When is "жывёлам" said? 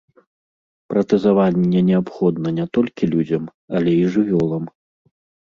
4.19-4.63